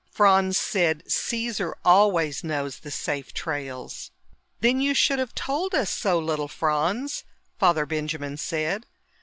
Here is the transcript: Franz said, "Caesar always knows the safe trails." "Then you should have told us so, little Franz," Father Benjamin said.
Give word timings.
Franz 0.09 0.57
said, 0.57 1.03
"Caesar 1.11 1.75
always 1.85 2.43
knows 2.43 2.79
the 2.79 2.89
safe 2.89 3.35
trails." 3.35 4.09
"Then 4.59 4.81
you 4.81 4.95
should 4.95 5.19
have 5.19 5.35
told 5.35 5.75
us 5.75 5.91
so, 5.91 6.17
little 6.17 6.47
Franz," 6.47 7.23
Father 7.59 7.85
Benjamin 7.85 8.37
said. 8.37 8.87